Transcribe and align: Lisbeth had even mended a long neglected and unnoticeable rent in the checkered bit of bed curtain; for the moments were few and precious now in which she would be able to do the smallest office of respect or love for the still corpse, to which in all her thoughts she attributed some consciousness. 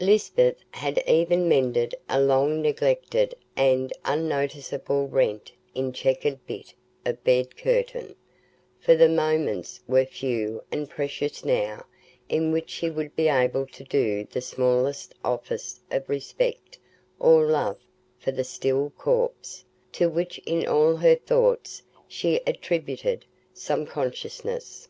Lisbeth 0.00 0.56
had 0.70 1.04
even 1.06 1.46
mended 1.46 1.94
a 2.08 2.18
long 2.18 2.62
neglected 2.62 3.34
and 3.54 3.92
unnoticeable 4.06 5.08
rent 5.08 5.52
in 5.74 5.88
the 5.88 5.92
checkered 5.92 6.38
bit 6.46 6.72
of 7.04 7.22
bed 7.22 7.54
curtain; 7.58 8.16
for 8.80 8.94
the 8.96 9.10
moments 9.10 9.80
were 9.86 10.06
few 10.06 10.62
and 10.72 10.88
precious 10.88 11.44
now 11.44 11.84
in 12.30 12.50
which 12.50 12.70
she 12.70 12.88
would 12.88 13.14
be 13.14 13.28
able 13.28 13.66
to 13.66 13.84
do 13.84 14.24
the 14.24 14.40
smallest 14.40 15.14
office 15.22 15.80
of 15.90 16.08
respect 16.08 16.78
or 17.20 17.44
love 17.44 17.76
for 18.18 18.32
the 18.32 18.42
still 18.42 18.88
corpse, 18.96 19.66
to 19.92 20.08
which 20.08 20.38
in 20.46 20.66
all 20.66 20.96
her 20.96 21.14
thoughts 21.16 21.82
she 22.08 22.40
attributed 22.46 23.26
some 23.52 23.84
consciousness. 23.84 24.88